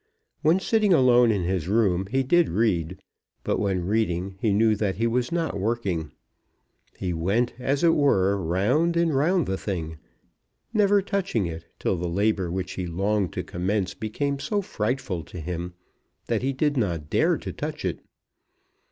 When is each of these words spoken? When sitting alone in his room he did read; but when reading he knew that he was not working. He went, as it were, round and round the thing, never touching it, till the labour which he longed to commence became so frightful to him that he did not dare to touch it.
When 0.41 0.59
sitting 0.59 0.93
alone 0.95 1.29
in 1.31 1.43
his 1.43 1.67
room 1.67 2.07
he 2.07 2.23
did 2.23 2.49
read; 2.49 2.97
but 3.43 3.59
when 3.59 3.85
reading 3.85 4.35
he 4.39 4.51
knew 4.51 4.75
that 4.77 4.95
he 4.95 5.05
was 5.05 5.31
not 5.31 5.59
working. 5.59 6.09
He 6.97 7.13
went, 7.13 7.53
as 7.59 7.83
it 7.83 7.93
were, 7.93 8.35
round 8.43 8.97
and 8.97 9.13
round 9.15 9.45
the 9.45 9.59
thing, 9.59 9.99
never 10.73 11.03
touching 11.03 11.45
it, 11.45 11.67
till 11.77 11.97
the 11.97 12.09
labour 12.09 12.49
which 12.49 12.71
he 12.71 12.87
longed 12.87 13.31
to 13.33 13.43
commence 13.43 13.93
became 13.93 14.39
so 14.39 14.63
frightful 14.63 15.23
to 15.25 15.39
him 15.39 15.75
that 16.25 16.41
he 16.41 16.51
did 16.51 16.77
not 16.77 17.11
dare 17.11 17.37
to 17.37 17.53
touch 17.53 17.85
it. 17.85 17.99